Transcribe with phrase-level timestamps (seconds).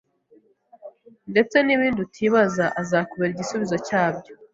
[1.31, 4.33] ndetse n’ibindi utibaza azakubera igisubizo cyabyo.”